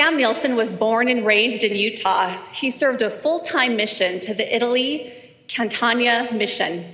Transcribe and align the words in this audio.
Sam 0.00 0.16
Nielsen 0.16 0.56
was 0.56 0.72
born 0.72 1.08
and 1.08 1.26
raised 1.26 1.62
in 1.62 1.76
Utah. 1.76 2.34
He 2.52 2.70
served 2.70 3.02
a 3.02 3.10
full 3.10 3.40
time 3.40 3.76
mission 3.76 4.18
to 4.20 4.32
the 4.32 4.56
Italy 4.56 5.12
Catania 5.46 6.26
Mission. 6.32 6.86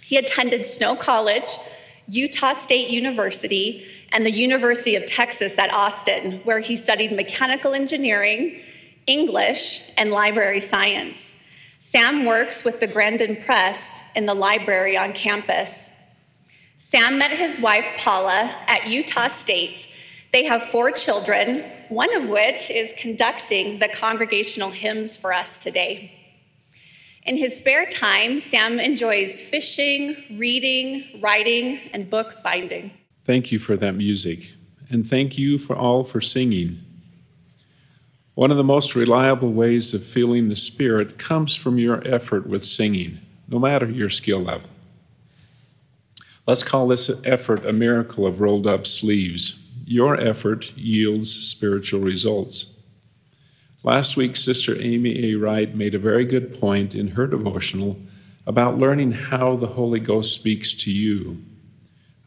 He 0.00 0.16
attended 0.16 0.64
Snow 0.64 0.94
College, 0.94 1.56
Utah 2.06 2.52
State 2.52 2.88
University, 2.88 3.84
and 4.12 4.24
the 4.24 4.30
University 4.30 4.94
of 4.94 5.06
Texas 5.06 5.58
at 5.58 5.72
Austin, 5.72 6.38
where 6.44 6.60
he 6.60 6.76
studied 6.76 7.10
mechanical 7.10 7.74
engineering, 7.74 8.60
English, 9.08 9.90
and 9.98 10.12
library 10.12 10.60
science. 10.60 11.42
Sam 11.80 12.24
works 12.24 12.62
with 12.62 12.78
the 12.78 12.86
Grandin 12.86 13.34
Press 13.42 14.04
in 14.14 14.24
the 14.24 14.34
library 14.34 14.96
on 14.96 15.14
campus. 15.14 15.90
Sam 16.76 17.18
met 17.18 17.32
his 17.32 17.60
wife, 17.60 17.90
Paula, 17.98 18.54
at 18.68 18.86
Utah 18.86 19.26
State. 19.26 19.92
They 20.36 20.44
have 20.44 20.62
four 20.62 20.90
children, 20.90 21.64
one 21.88 22.14
of 22.14 22.28
which 22.28 22.70
is 22.70 22.92
conducting 22.98 23.78
the 23.78 23.88
congregational 23.88 24.68
hymns 24.70 25.16
for 25.16 25.32
us 25.32 25.56
today. 25.56 26.12
In 27.22 27.38
his 27.38 27.56
spare 27.56 27.86
time, 27.86 28.38
Sam 28.38 28.78
enjoys 28.78 29.42
fishing, 29.42 30.14
reading, 30.32 31.22
writing, 31.22 31.80
and 31.94 32.10
book 32.10 32.42
binding. 32.44 32.90
Thank 33.24 33.50
you 33.50 33.58
for 33.58 33.78
that 33.78 33.92
music, 33.92 34.52
and 34.90 35.06
thank 35.06 35.38
you 35.38 35.56
for 35.56 35.74
all 35.74 36.04
for 36.04 36.20
singing. 36.20 36.80
One 38.34 38.50
of 38.50 38.58
the 38.58 38.62
most 38.62 38.94
reliable 38.94 39.54
ways 39.54 39.94
of 39.94 40.04
feeling 40.04 40.50
the 40.50 40.56
Spirit 40.56 41.16
comes 41.16 41.54
from 41.54 41.78
your 41.78 42.06
effort 42.06 42.46
with 42.46 42.62
singing, 42.62 43.20
no 43.48 43.58
matter 43.58 43.88
your 43.88 44.10
skill 44.10 44.40
level. 44.40 44.68
Let's 46.46 46.62
call 46.62 46.88
this 46.88 47.10
effort 47.24 47.64
a 47.64 47.72
miracle 47.72 48.26
of 48.26 48.38
rolled 48.38 48.66
up 48.66 48.86
sleeves 48.86 49.62
your 49.86 50.20
effort 50.20 50.76
yields 50.76 51.32
spiritual 51.32 52.00
results. 52.00 52.82
Last 53.84 54.16
week, 54.16 54.34
Sister 54.34 54.74
Amy 54.80 55.30
A. 55.30 55.36
Wright 55.36 55.72
made 55.72 55.94
a 55.94 55.98
very 56.00 56.24
good 56.24 56.58
point 56.58 56.92
in 56.92 57.08
her 57.08 57.28
devotional 57.28 57.96
about 58.44 58.78
learning 58.78 59.12
how 59.12 59.54
the 59.54 59.68
Holy 59.68 60.00
Ghost 60.00 60.34
speaks 60.34 60.72
to 60.72 60.92
you. 60.92 61.40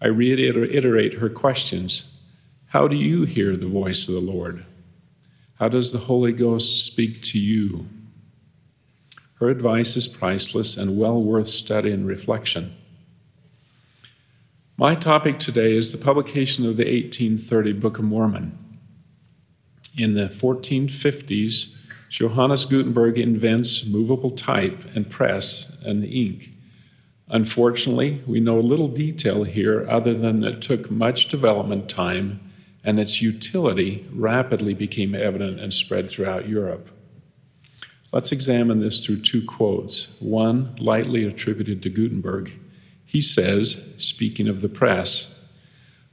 I 0.02 0.08
reiterate 0.08 1.16
her 1.16 1.30
questions 1.30 2.18
How 2.68 2.88
do 2.88 2.96
you 2.96 3.26
hear 3.26 3.58
the 3.58 3.68
voice 3.68 4.08
of 4.08 4.14
the 4.14 4.22
Lord? 4.22 4.66
How 5.60 5.68
does 5.68 5.92
the 5.92 6.00
Holy 6.00 6.32
Ghost 6.32 6.86
speak 6.86 7.22
to 7.24 7.40
you? 7.40 7.88
Her 9.40 9.50
advice 9.50 9.98
is 9.98 10.08
priceless 10.08 10.78
and 10.78 10.98
well 10.98 11.22
worth 11.22 11.48
study 11.48 11.92
and 11.92 12.08
reflection. 12.08 12.74
My 14.80 14.96
topic 14.96 15.40
today 15.40 15.76
is 15.76 15.92
the 15.92 16.02
publication 16.02 16.66
of 16.66 16.78
the 16.78 16.86
1830 16.86 17.74
Book 17.74 18.00
of 18.00 18.06
Mormon. 18.06 18.58
In 19.98 20.14
the 20.14 20.28
1450s, 20.28 21.78
Johannes 22.08 22.64
Gutenberg 22.64 23.18
invents 23.18 23.86
movable 23.86 24.32
type 24.32 24.86
and 24.96 25.10
press 25.10 25.78
and 25.84 26.06
ink. 26.06 26.54
Unfortunately, 27.28 28.24
we 28.26 28.40
know 28.40 28.58
little 28.58 28.88
detail 28.88 29.44
here 29.44 29.86
other 29.90 30.14
than 30.14 30.46
it 30.46 30.62
took 30.62 30.90
much 30.90 31.28
development 31.28 31.90
time 31.90 32.40
and 32.82 33.02
its 33.02 33.22
utility 33.22 34.08
rapidly 34.14 34.74
became 34.74 35.14
evident 35.14 35.60
and 35.60 35.74
spread 35.74 36.10
throughout 36.10 36.48
Europe. 36.48 36.90
Let's 38.14 38.32
examine 38.32 38.80
this 38.80 39.06
through 39.06 39.24
two 39.24 39.46
quotes, 39.46 40.16
one 40.22 40.74
lightly 40.78 41.26
attributed 41.26 41.84
to 41.84 41.90
Gutenberg 41.90 42.54
he 43.10 43.22
says, 43.22 43.96
speaking 43.98 44.48
of 44.48 44.62
the 44.62 44.70
press, 44.70 45.52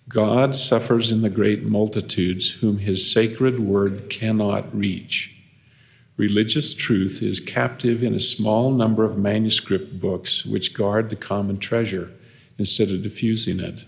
God 0.08 0.56
suffers 0.56 1.10
in 1.10 1.20
the 1.20 1.28
great 1.28 1.62
multitudes 1.62 2.48
whom 2.48 2.78
his 2.78 3.12
sacred 3.12 3.58
word 3.58 4.08
cannot 4.08 4.74
reach. 4.74 5.36
Religious 6.16 6.72
truth 6.72 7.22
is 7.22 7.38
captive 7.38 8.02
in 8.02 8.14
a 8.14 8.18
small 8.18 8.70
number 8.70 9.04
of 9.04 9.18
manuscript 9.18 10.00
books 10.00 10.46
which 10.46 10.72
guard 10.72 11.10
the 11.10 11.16
common 11.16 11.58
treasure 11.58 12.14
instead 12.56 12.88
of 12.88 13.02
diffusing 13.02 13.60
it. 13.60 13.84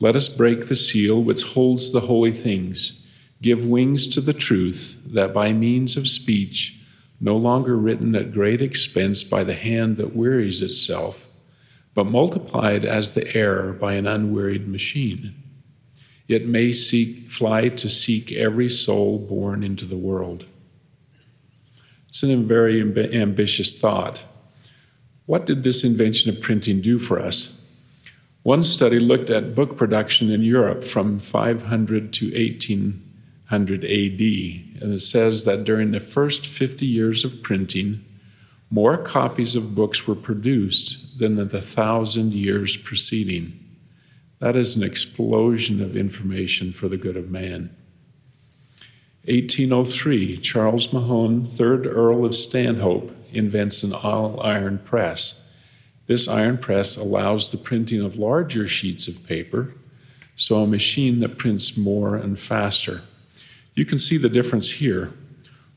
Let 0.00 0.16
us 0.16 0.34
break 0.34 0.68
the 0.68 0.76
seal 0.76 1.22
which 1.22 1.42
holds 1.42 1.92
the 1.92 2.00
holy 2.00 2.32
things, 2.32 3.06
give 3.42 3.66
wings 3.66 4.06
to 4.14 4.22
the 4.22 4.32
truth, 4.32 5.02
that 5.04 5.34
by 5.34 5.52
means 5.52 5.98
of 5.98 6.08
speech, 6.08 6.80
no 7.20 7.36
longer 7.36 7.76
written 7.76 8.14
at 8.14 8.32
great 8.32 8.62
expense 8.62 9.22
by 9.22 9.44
the 9.44 9.52
hand 9.52 9.98
that 9.98 10.16
wearies 10.16 10.62
itself, 10.62 11.28
but 11.94 12.04
multiplied 12.04 12.84
as 12.84 13.14
the 13.14 13.36
air 13.36 13.72
by 13.72 13.94
an 13.94 14.06
unwearied 14.06 14.66
machine. 14.66 15.34
It 16.26 16.46
may 16.46 16.72
seek, 16.72 17.30
fly 17.30 17.68
to 17.68 17.88
seek 17.88 18.32
every 18.32 18.68
soul 18.68 19.18
born 19.18 19.62
into 19.62 19.84
the 19.84 19.96
world. 19.96 20.46
It's 22.08 22.22
a 22.22 22.36
very 22.36 22.82
amb- 22.82 23.14
ambitious 23.14 23.78
thought. 23.80 24.24
What 25.26 25.46
did 25.46 25.62
this 25.62 25.84
invention 25.84 26.30
of 26.30 26.40
printing 26.40 26.80
do 26.80 26.98
for 26.98 27.20
us? 27.20 27.60
One 28.42 28.62
study 28.62 28.98
looked 28.98 29.30
at 29.30 29.54
book 29.54 29.76
production 29.76 30.30
in 30.30 30.42
Europe 30.42 30.84
from 30.84 31.18
500 31.18 32.12
to 32.12 32.26
1800 32.26 33.84
AD, 33.84 34.20
and 34.82 34.92
it 34.92 35.00
says 35.00 35.44
that 35.44 35.64
during 35.64 35.92
the 35.92 36.00
first 36.00 36.46
50 36.46 36.84
years 36.84 37.24
of 37.24 37.42
printing, 37.42 38.04
more 38.70 38.98
copies 38.98 39.54
of 39.54 39.74
books 39.74 40.06
were 40.06 40.14
produced 40.14 41.03
than 41.16 41.38
in 41.38 41.48
the 41.48 41.60
thousand 41.60 42.32
years 42.32 42.76
preceding. 42.76 43.60
That 44.40 44.56
is 44.56 44.76
an 44.76 44.82
explosion 44.82 45.80
of 45.82 45.96
information 45.96 46.72
for 46.72 46.88
the 46.88 46.96
good 46.96 47.16
of 47.16 47.30
man. 47.30 47.74
1803, 49.26 50.36
Charles 50.38 50.92
Mahon, 50.92 51.46
3rd 51.46 51.86
Earl 51.86 52.26
of 52.26 52.36
Stanhope, 52.36 53.10
invents 53.32 53.82
an 53.82 53.94
all 53.94 54.40
iron 54.42 54.78
press. 54.78 55.48
This 56.06 56.28
iron 56.28 56.58
press 56.58 56.96
allows 56.96 57.50
the 57.50 57.56
printing 57.56 58.02
of 58.02 58.16
larger 58.16 58.66
sheets 58.66 59.08
of 59.08 59.26
paper, 59.26 59.72
so 60.36 60.62
a 60.62 60.66
machine 60.66 61.20
that 61.20 61.38
prints 61.38 61.78
more 61.78 62.16
and 62.16 62.38
faster. 62.38 63.02
You 63.74 63.84
can 63.84 63.98
see 63.98 64.18
the 64.18 64.28
difference 64.28 64.70
here. 64.70 65.12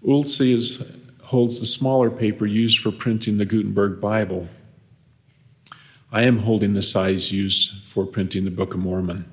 Ulze 0.04 0.42
is 0.42 0.98
holds 1.24 1.60
the 1.60 1.66
smaller 1.66 2.10
paper 2.10 2.46
used 2.46 2.80
for 2.80 2.92
printing 2.92 3.38
the 3.38 3.46
Gutenberg 3.46 4.00
Bible. 4.00 4.48
I 6.12 6.24
am 6.24 6.40
holding 6.40 6.74
the 6.74 6.82
size 6.82 7.34
used 7.34 7.84
for 7.84 8.06
printing 8.06 8.46
the 8.46 8.52
Book 8.52 8.74
of 8.74 8.80
Mormon. 8.80 9.26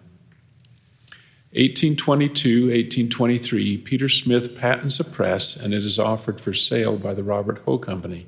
1822 1.53 2.67
1823, 2.67 3.79
Peter 3.79 4.09
Smith 4.09 4.59
patents 4.59 4.99
a 4.99 5.05
press 5.05 5.55
and 5.55 5.73
it 5.73 5.85
is 5.85 6.01
offered 6.01 6.41
for 6.41 6.53
sale 6.53 6.97
by 6.97 7.15
the 7.15 7.23
Robert 7.23 7.59
Hoe 7.59 7.79
Company. 7.79 8.27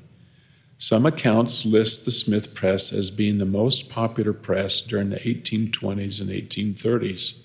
Some 0.77 1.05
accounts 1.05 1.65
list 1.65 2.05
the 2.05 2.11
Smith 2.11 2.55
press 2.55 2.93
as 2.93 3.11
being 3.11 3.37
the 3.37 3.45
most 3.45 3.89
popular 3.89 4.31
press 4.31 4.79
during 4.79 5.09
the 5.09 5.17
1820s 5.17 6.21
and 6.21 6.29
1830s. 6.29 7.41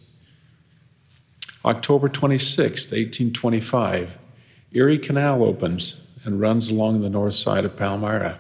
October 1.64 2.08
26, 2.08 2.92
1825, 2.92 4.18
Erie 4.70 4.98
Canal 4.98 5.42
opens 5.42 6.16
and 6.24 6.40
runs 6.40 6.68
along 6.68 7.00
the 7.00 7.10
north 7.10 7.34
side 7.34 7.64
of 7.64 7.76
Palmyra. 7.76 8.38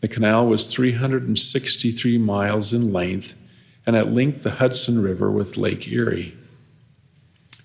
The 0.00 0.08
canal 0.08 0.46
was 0.46 0.72
363 0.72 2.18
miles 2.18 2.72
in 2.72 2.92
length 2.92 3.34
and 3.88 3.96
it 3.96 4.08
linked 4.08 4.42
the 4.42 4.50
Hudson 4.50 5.00
River 5.02 5.30
with 5.30 5.56
Lake 5.56 5.88
Erie. 5.88 6.36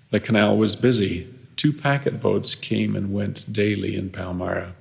The 0.10 0.22
canal 0.22 0.56
was 0.58 0.76
busy. 0.76 1.28
Two 1.58 1.74
packet 1.74 2.22
boats 2.22 2.56
came 2.56 2.96
and 2.96 3.14
went 3.14 3.52
daily 3.52 3.96
in 3.96 4.10
Palmyra. 4.10 4.74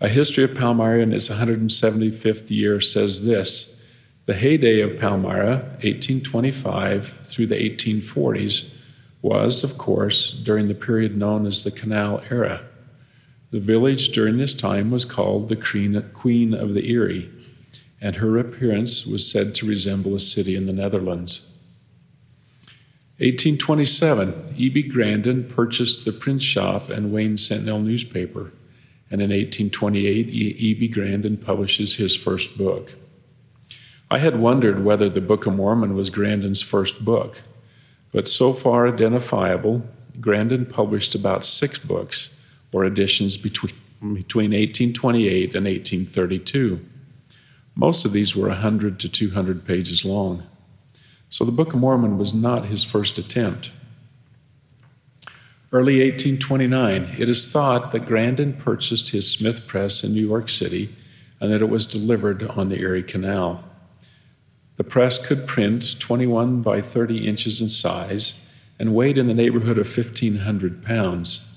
A 0.00 0.08
history 0.08 0.44
of 0.44 0.56
Palmyra 0.56 1.00
in 1.00 1.12
its 1.12 1.28
175th 1.28 2.50
year 2.50 2.80
says 2.80 3.24
this 3.24 3.84
The 4.26 4.34
heyday 4.34 4.80
of 4.80 4.98
Palmyra, 4.98 5.56
1825 5.82 7.08
through 7.24 7.46
the 7.46 7.56
1840s, 7.56 8.74
was, 9.22 9.64
of 9.64 9.78
course, 9.78 10.32
during 10.32 10.68
the 10.68 10.74
period 10.74 11.16
known 11.16 11.46
as 11.46 11.64
the 11.64 11.70
Canal 11.70 12.22
Era. 12.30 12.64
The 13.52 13.60
village 13.60 14.08
during 14.08 14.38
this 14.38 14.54
time 14.54 14.90
was 14.90 15.04
called 15.04 15.50
the 15.50 15.56
Queen 15.56 16.54
of 16.54 16.72
the 16.72 16.90
Erie, 16.90 17.30
and 18.00 18.16
her 18.16 18.38
appearance 18.38 19.06
was 19.06 19.30
said 19.30 19.54
to 19.56 19.66
resemble 19.66 20.14
a 20.14 20.20
city 20.20 20.56
in 20.56 20.64
the 20.64 20.72
Netherlands. 20.72 21.58
1827, 23.18 24.54
E.B. 24.56 24.84
Grandin 24.84 25.44
purchased 25.44 26.06
the 26.06 26.12
print 26.12 26.40
shop 26.40 26.88
and 26.88 27.12
Wayne 27.12 27.36
Sentinel 27.36 27.80
newspaper, 27.80 28.52
and 29.10 29.20
in 29.20 29.28
1828, 29.28 30.30
E.B. 30.30 30.88
Grandin 30.88 31.36
publishes 31.36 31.96
his 31.96 32.16
first 32.16 32.56
book. 32.56 32.94
I 34.10 34.16
had 34.16 34.40
wondered 34.40 34.82
whether 34.82 35.10
the 35.10 35.20
Book 35.20 35.44
of 35.44 35.54
Mormon 35.54 35.94
was 35.94 36.08
Grandin's 36.08 36.62
first 36.62 37.04
book, 37.04 37.42
but 38.12 38.28
so 38.28 38.54
far 38.54 38.88
identifiable, 38.88 39.86
Grandin 40.22 40.64
published 40.64 41.14
about 41.14 41.44
six 41.44 41.78
books 41.78 42.38
or 42.72 42.84
editions 42.84 43.36
between, 43.36 43.74
between 44.00 44.50
1828 44.50 45.54
and 45.54 45.66
1832. 45.66 46.84
Most 47.74 48.04
of 48.04 48.12
these 48.12 48.34
were 48.34 48.48
100 48.48 48.98
to 49.00 49.08
200 49.08 49.64
pages 49.64 50.04
long. 50.04 50.42
So 51.30 51.44
the 51.44 51.52
Book 51.52 51.72
of 51.72 51.80
Mormon 51.80 52.18
was 52.18 52.34
not 52.34 52.66
his 52.66 52.84
first 52.84 53.16
attempt. 53.18 53.70
Early 55.72 56.00
1829, 56.02 57.14
it 57.18 57.30
is 57.30 57.50
thought 57.50 57.92
that 57.92 58.04
Grandin 58.04 58.52
purchased 58.52 59.12
his 59.12 59.30
Smith 59.30 59.66
press 59.66 60.04
in 60.04 60.12
New 60.12 60.26
York 60.26 60.50
City 60.50 60.94
and 61.40 61.50
that 61.50 61.62
it 61.62 61.70
was 61.70 61.86
delivered 61.86 62.42
on 62.42 62.68
the 62.68 62.78
Erie 62.78 63.02
Canal. 63.02 63.64
The 64.76 64.84
press 64.84 65.24
could 65.26 65.46
print 65.46 65.98
21 65.98 66.60
by 66.60 66.82
30 66.82 67.26
inches 67.26 67.60
in 67.62 67.70
size 67.70 68.52
and 68.78 68.94
weighed 68.94 69.16
in 69.16 69.28
the 69.28 69.34
neighborhood 69.34 69.78
of 69.78 69.86
1,500 69.86 70.82
pounds. 70.82 71.51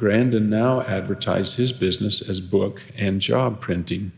Grandin 0.00 0.48
now 0.48 0.80
advertised 0.80 1.58
his 1.58 1.74
business 1.74 2.26
as 2.26 2.40
book 2.40 2.82
and 2.96 3.20
job 3.20 3.60
printing. 3.60 4.12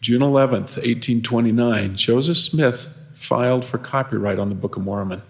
June 0.00 0.20
11, 0.20 0.62
1829, 0.62 1.94
Joseph 1.94 2.36
Smith 2.36 2.92
filed 3.14 3.64
for 3.64 3.78
copyright 3.78 4.40
on 4.40 4.48
the 4.48 4.56
Book 4.56 4.74
of 4.74 4.82
Mormon. 4.82 5.22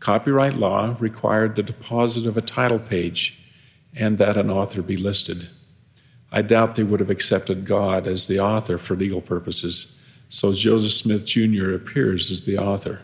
Copyright 0.00 0.56
law 0.56 0.96
required 0.98 1.54
the 1.54 1.62
deposit 1.62 2.26
of 2.26 2.36
a 2.36 2.42
title 2.42 2.80
page 2.80 3.44
and 3.94 4.18
that 4.18 4.36
an 4.36 4.50
author 4.50 4.82
be 4.82 4.96
listed. 4.96 5.48
I 6.32 6.42
doubt 6.42 6.74
they 6.74 6.82
would 6.82 6.98
have 6.98 7.10
accepted 7.10 7.64
God 7.64 8.08
as 8.08 8.26
the 8.26 8.40
author 8.40 8.76
for 8.76 8.96
legal 8.96 9.20
purposes, 9.20 10.02
so 10.28 10.52
Joseph 10.52 10.90
Smith 10.90 11.24
Jr. 11.24 11.70
appears 11.74 12.28
as 12.32 12.42
the 12.42 12.58
author. 12.58 13.02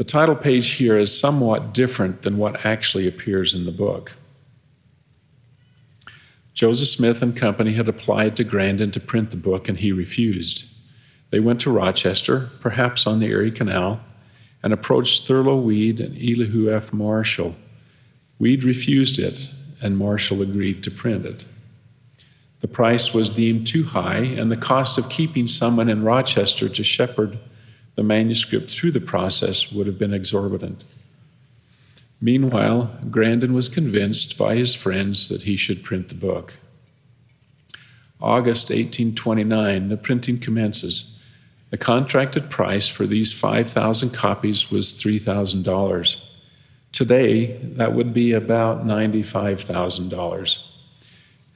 The 0.00 0.04
title 0.04 0.34
page 0.34 0.70
here 0.76 0.96
is 0.96 1.20
somewhat 1.20 1.74
different 1.74 2.22
than 2.22 2.38
what 2.38 2.64
actually 2.64 3.06
appears 3.06 3.52
in 3.52 3.66
the 3.66 3.70
book. 3.70 4.14
Joseph 6.54 6.88
Smith 6.88 7.20
and 7.20 7.36
Company 7.36 7.74
had 7.74 7.86
applied 7.86 8.34
to 8.38 8.44
Grandin 8.44 8.92
to 8.92 8.98
print 8.98 9.30
the 9.30 9.36
book, 9.36 9.68
and 9.68 9.76
he 9.76 9.92
refused. 9.92 10.72
They 11.28 11.38
went 11.38 11.60
to 11.60 11.70
Rochester, 11.70 12.48
perhaps 12.60 13.06
on 13.06 13.20
the 13.20 13.26
Erie 13.26 13.50
Canal, 13.50 14.00
and 14.62 14.72
approached 14.72 15.24
Thurlow 15.24 15.60
Weed 15.60 16.00
and 16.00 16.16
Elihu 16.16 16.74
F. 16.74 16.94
Marshall. 16.94 17.54
Weed 18.38 18.64
refused 18.64 19.18
it, 19.18 19.52
and 19.82 19.98
Marshall 19.98 20.40
agreed 20.40 20.82
to 20.84 20.90
print 20.90 21.26
it. 21.26 21.44
The 22.60 22.68
price 22.68 23.12
was 23.12 23.28
deemed 23.28 23.66
too 23.66 23.84
high, 23.84 24.20
and 24.20 24.50
the 24.50 24.56
cost 24.56 24.96
of 24.96 25.10
keeping 25.10 25.46
someone 25.46 25.90
in 25.90 26.04
Rochester 26.04 26.70
to 26.70 26.82
shepherd 26.82 27.38
the 28.00 28.04
manuscript 28.04 28.70
through 28.70 28.90
the 28.92 28.98
process 28.98 29.70
would 29.70 29.86
have 29.86 29.98
been 29.98 30.14
exorbitant. 30.14 30.84
Meanwhile, 32.18 32.90
Grandin 33.10 33.52
was 33.52 33.68
convinced 33.68 34.38
by 34.38 34.54
his 34.54 34.74
friends 34.74 35.28
that 35.28 35.42
he 35.42 35.54
should 35.54 35.84
print 35.84 36.08
the 36.08 36.14
book. 36.14 36.54
August 38.18 38.70
1829, 38.70 39.90
the 39.90 39.98
printing 39.98 40.38
commences. 40.38 41.22
The 41.68 41.76
contracted 41.76 42.48
price 42.48 42.88
for 42.88 43.06
these 43.06 43.38
5,000 43.38 44.14
copies 44.14 44.72
was 44.72 44.94
$3,000. 44.94 46.24
Today, 46.92 47.58
that 47.62 47.92
would 47.92 48.14
be 48.14 48.32
about 48.32 48.86
$95,000. 48.86 50.72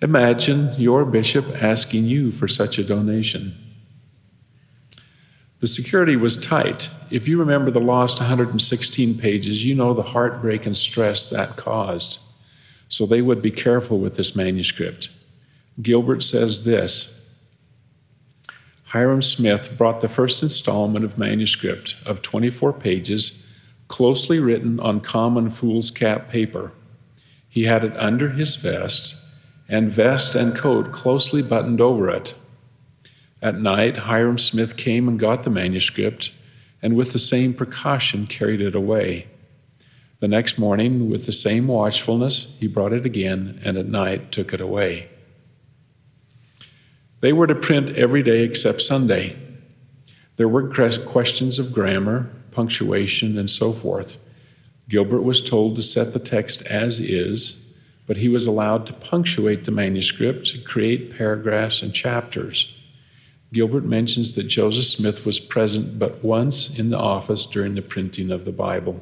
Imagine 0.02 0.74
your 0.76 1.06
bishop 1.06 1.46
asking 1.62 2.04
you 2.04 2.30
for 2.30 2.48
such 2.48 2.76
a 2.76 2.84
donation. 2.84 3.56
The 5.60 5.66
security 5.66 6.16
was 6.16 6.44
tight. 6.44 6.90
If 7.10 7.28
you 7.28 7.38
remember 7.38 7.70
the 7.70 7.80
lost 7.80 8.20
116 8.20 9.18
pages, 9.18 9.64
you 9.64 9.74
know 9.74 9.94
the 9.94 10.02
heartbreak 10.02 10.66
and 10.66 10.76
stress 10.76 11.30
that 11.30 11.56
caused. 11.56 12.20
So 12.88 13.06
they 13.06 13.22
would 13.22 13.40
be 13.40 13.50
careful 13.50 13.98
with 13.98 14.16
this 14.16 14.36
manuscript. 14.36 15.10
Gilbert 15.80 16.22
says 16.22 16.64
this 16.64 17.20
Hyrum 18.94 19.22
Smith 19.22 19.76
brought 19.76 20.00
the 20.00 20.08
first 20.08 20.42
installment 20.42 21.04
of 21.04 21.18
manuscript 21.18 21.96
of 22.06 22.22
24 22.22 22.72
pages, 22.74 23.44
closely 23.88 24.38
written 24.38 24.78
on 24.78 25.00
common 25.00 25.50
foolscap 25.50 26.28
paper. 26.28 26.72
He 27.48 27.64
had 27.64 27.82
it 27.82 27.96
under 27.96 28.30
his 28.30 28.56
vest, 28.56 29.20
and 29.68 29.90
vest 29.90 30.34
and 30.36 30.54
coat 30.54 30.92
closely 30.92 31.42
buttoned 31.42 31.80
over 31.80 32.08
it. 32.08 32.34
At 33.44 33.60
night, 33.60 33.98
Hyrum 33.98 34.38
Smith 34.38 34.78
came 34.78 35.06
and 35.06 35.18
got 35.18 35.42
the 35.42 35.50
manuscript, 35.50 36.32
and 36.80 36.96
with 36.96 37.12
the 37.12 37.18
same 37.18 37.52
precaution 37.52 38.26
carried 38.26 38.62
it 38.62 38.74
away. 38.74 39.26
The 40.20 40.28
next 40.28 40.58
morning, 40.58 41.10
with 41.10 41.26
the 41.26 41.32
same 41.32 41.66
watchfulness, 41.66 42.56
he 42.58 42.66
brought 42.66 42.94
it 42.94 43.04
again, 43.04 43.60
and 43.62 43.76
at 43.76 43.84
night 43.84 44.32
took 44.32 44.54
it 44.54 44.62
away. 44.62 45.10
They 47.20 47.34
were 47.34 47.46
to 47.46 47.54
print 47.54 47.90
every 47.90 48.22
day 48.22 48.44
except 48.44 48.80
Sunday. 48.80 49.36
There 50.36 50.48
were 50.48 50.70
questions 50.70 51.58
of 51.58 51.74
grammar, 51.74 52.30
punctuation, 52.50 53.36
and 53.36 53.50
so 53.50 53.72
forth. 53.72 54.26
Gilbert 54.88 55.20
was 55.20 55.46
told 55.46 55.76
to 55.76 55.82
set 55.82 56.14
the 56.14 56.18
text 56.18 56.64
as 56.68 56.98
is, 56.98 57.76
but 58.06 58.16
he 58.16 58.30
was 58.30 58.46
allowed 58.46 58.86
to 58.86 58.94
punctuate 58.94 59.64
the 59.64 59.70
manuscript, 59.70 60.64
create 60.64 61.14
paragraphs 61.14 61.82
and 61.82 61.92
chapters. 61.92 62.80
Gilbert 63.54 63.84
mentions 63.84 64.34
that 64.34 64.48
Joseph 64.48 64.84
Smith 64.84 65.24
was 65.24 65.38
present 65.38 65.96
but 65.96 66.24
once 66.24 66.76
in 66.76 66.90
the 66.90 66.98
office 66.98 67.46
during 67.46 67.76
the 67.76 67.82
printing 67.82 68.32
of 68.32 68.44
the 68.44 68.52
Bible, 68.52 69.00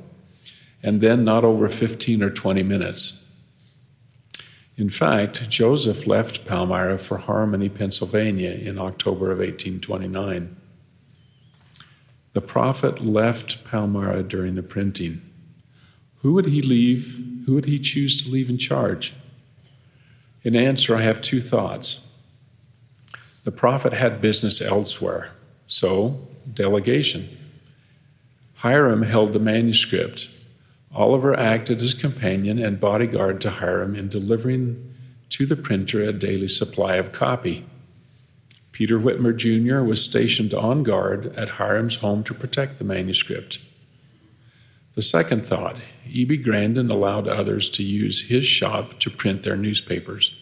and 0.82 1.00
then 1.00 1.24
not 1.24 1.42
over 1.42 1.70
15 1.70 2.22
or 2.22 2.28
20 2.28 2.62
minutes. 2.62 3.18
In 4.76 4.90
fact, 4.90 5.48
Joseph 5.48 6.06
left 6.06 6.46
Palmyra 6.46 6.98
for 6.98 7.16
Harmony, 7.16 7.70
Pennsylvania 7.70 8.50
in 8.50 8.78
October 8.78 9.32
of 9.32 9.38
1829. 9.38 10.54
The 12.34 12.40
prophet 12.42 13.02
left 13.02 13.64
Palmyra 13.64 14.22
during 14.22 14.54
the 14.54 14.62
printing. 14.62 15.22
Who 16.18 16.34
would 16.34 16.46
he 16.46 16.60
leave? 16.60 17.42
Who 17.46 17.54
would 17.54 17.64
he 17.64 17.78
choose 17.78 18.22
to 18.22 18.30
leave 18.30 18.50
in 18.50 18.58
charge? 18.58 19.14
In 20.42 20.54
answer, 20.54 20.94
I 20.94 21.00
have 21.00 21.22
two 21.22 21.40
thoughts. 21.40 22.11
The 23.44 23.52
prophet 23.52 23.92
had 23.92 24.20
business 24.20 24.60
elsewhere, 24.60 25.32
so 25.66 26.28
delegation. 26.52 27.28
Hyrum 28.56 29.02
held 29.02 29.32
the 29.32 29.40
manuscript 29.40 30.28
Oliver 30.94 31.38
acted 31.38 31.80
as 31.80 31.94
companion 31.94 32.58
and 32.58 32.78
bodyguard 32.78 33.40
to 33.40 33.50
Hyrum 33.50 33.96
in 33.96 34.08
delivering 34.08 34.94
to 35.30 35.46
the 35.46 35.56
printer 35.56 36.02
a 36.02 36.12
daily 36.12 36.48
supply 36.48 36.96
of 36.96 37.12
copy. 37.12 37.64
Peter 38.72 38.98
Whitmer 38.98 39.34
Jr. 39.34 39.82
was 39.82 40.04
stationed 40.04 40.52
on 40.52 40.82
guard 40.82 41.34
at 41.34 41.50
Hyrum's 41.50 41.96
home 41.96 42.22
to 42.24 42.34
protect 42.34 42.78
the 42.78 42.84
manuscript. 42.84 43.58
The 44.94 45.02
second 45.02 45.46
thought 45.46 45.76
E.B. 46.06 46.36
Grandin 46.38 46.90
allowed 46.90 47.26
others 47.26 47.70
to 47.70 47.82
use 47.82 48.28
his 48.28 48.44
shop 48.44 48.98
to 49.00 49.08
print 49.08 49.42
their 49.42 49.56
newspapers. 49.56 50.41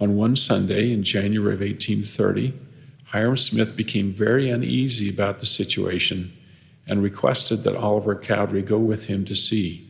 On 0.00 0.16
one 0.16 0.34
Sunday 0.34 0.92
in 0.92 1.02
January 1.02 1.52
of 1.52 1.60
1830, 1.60 2.54
Hyrum 3.12 3.36
Smith 3.36 3.76
became 3.76 4.10
very 4.10 4.48
uneasy 4.48 5.10
about 5.10 5.40
the 5.40 5.46
situation 5.46 6.32
and 6.86 7.02
requested 7.02 7.64
that 7.64 7.76
Oliver 7.76 8.16
Cowdery 8.16 8.62
go 8.62 8.78
with 8.78 9.06
him 9.06 9.26
to 9.26 9.36
see. 9.36 9.86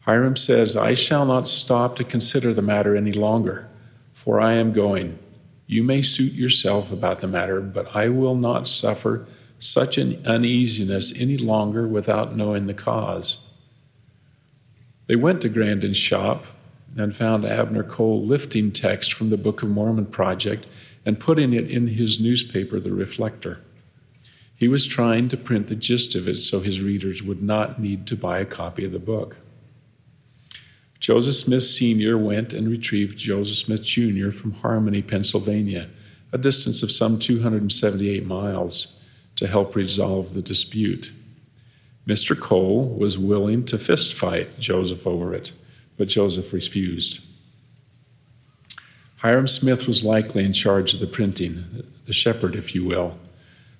Hyrum 0.00 0.36
says, 0.36 0.76
I 0.76 0.94
shall 0.94 1.24
not 1.24 1.48
stop 1.48 1.96
to 1.96 2.04
consider 2.04 2.52
the 2.52 2.62
matter 2.62 2.94
any 2.94 3.12
longer, 3.12 3.68
for 4.12 4.40
I 4.40 4.54
am 4.54 4.72
going. 4.72 5.18
You 5.66 5.82
may 5.82 6.02
suit 6.02 6.32
yourself 6.32 6.92
about 6.92 7.20
the 7.20 7.26
matter, 7.26 7.60
but 7.60 7.94
I 7.96 8.08
will 8.08 8.34
not 8.34 8.68
suffer 8.68 9.26
such 9.58 9.98
an 9.98 10.26
uneasiness 10.26 11.18
any 11.18 11.36
longer 11.36 11.86
without 11.86 12.36
knowing 12.36 12.66
the 12.66 12.74
cause. 12.74 13.50
They 15.06 15.16
went 15.16 15.40
to 15.42 15.48
Grandin's 15.48 15.96
shop 15.96 16.44
and 16.96 17.16
found 17.16 17.44
Abner 17.44 17.82
Cole 17.82 18.24
lifting 18.24 18.72
text 18.72 19.12
from 19.12 19.30
the 19.30 19.36
Book 19.36 19.62
of 19.62 19.68
Mormon 19.68 20.06
project 20.06 20.66
and 21.04 21.20
putting 21.20 21.52
it 21.52 21.70
in 21.70 21.88
his 21.88 22.20
newspaper, 22.20 22.80
The 22.80 22.92
Reflector. 22.92 23.60
He 24.54 24.68
was 24.68 24.86
trying 24.86 25.28
to 25.28 25.36
print 25.36 25.68
the 25.68 25.74
gist 25.74 26.14
of 26.14 26.28
it 26.28 26.36
so 26.36 26.60
his 26.60 26.82
readers 26.82 27.22
would 27.22 27.42
not 27.42 27.80
need 27.80 28.06
to 28.08 28.16
buy 28.16 28.40
a 28.40 28.44
copy 28.44 28.84
of 28.84 28.92
the 28.92 28.98
book. 28.98 29.38
Joseph 30.98 31.34
Smith 31.34 31.62
Sr. 31.62 32.18
went 32.18 32.52
and 32.52 32.68
retrieved 32.68 33.16
Joseph 33.16 33.56
Smith 33.56 33.82
Jr. 33.82 34.30
from 34.30 34.52
Harmony, 34.52 35.00
Pennsylvania, 35.00 35.88
a 36.30 36.36
distance 36.36 36.82
of 36.82 36.92
some 36.92 37.18
278 37.18 38.26
miles, 38.26 39.02
to 39.36 39.46
help 39.46 39.74
resolve 39.74 40.34
the 40.34 40.42
dispute. 40.42 41.10
Mr. 42.06 42.38
Cole 42.38 42.86
was 42.86 43.16
willing 43.16 43.64
to 43.64 43.78
fist 43.78 44.12
fight 44.12 44.58
Joseph 44.58 45.06
over 45.06 45.34
it, 45.34 45.52
but 46.00 46.08
Joseph 46.08 46.54
refused. 46.54 47.22
Hyrum 49.18 49.46
Smith 49.46 49.86
was 49.86 50.02
likely 50.02 50.42
in 50.42 50.54
charge 50.54 50.94
of 50.94 51.00
the 51.00 51.06
printing, 51.06 51.84
the 52.06 52.12
shepherd, 52.14 52.56
if 52.56 52.74
you 52.74 52.86
will. 52.86 53.18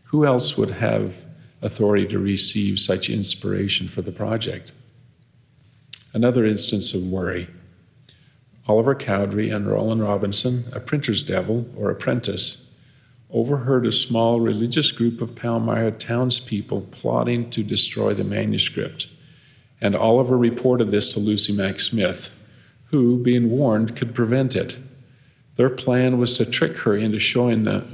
Who 0.08 0.26
else 0.26 0.58
would 0.58 0.68
have 0.68 1.24
authority 1.62 2.06
to 2.08 2.18
receive 2.18 2.78
such 2.78 3.08
inspiration 3.08 3.88
for 3.88 4.02
the 4.02 4.12
project? 4.12 4.74
Another 6.12 6.44
instance 6.44 6.92
of 6.92 7.06
worry. 7.06 7.48
Oliver 8.68 8.94
Cowdery 8.94 9.48
and 9.48 9.66
Roland 9.66 10.02
Robinson, 10.02 10.64
a 10.74 10.78
printer's 10.78 11.22
devil 11.22 11.70
or 11.74 11.90
apprentice, 11.90 12.68
overheard 13.30 13.86
a 13.86 13.92
small 13.92 14.40
religious 14.40 14.92
group 14.92 15.22
of 15.22 15.36
Palmyra 15.36 15.92
townspeople 15.92 16.82
plotting 16.90 17.48
to 17.48 17.62
destroy 17.62 18.12
the 18.12 18.24
manuscript 18.24 19.10
and 19.80 19.96
Oliver 19.96 20.36
reported 20.36 20.90
this 20.90 21.12
to 21.14 21.20
Lucy 21.20 21.54
Mack 21.54 21.80
Smith, 21.80 22.36
who, 22.86 23.22
being 23.22 23.50
warned, 23.50 23.96
could 23.96 24.14
prevent 24.14 24.54
it. 24.54 24.76
Their 25.56 25.70
plan 25.70 26.18
was 26.18 26.34
to 26.34 26.44
trick 26.44 26.78
her 26.78 26.96
into 26.96 27.18
showing 27.18 27.64
the, 27.64 27.86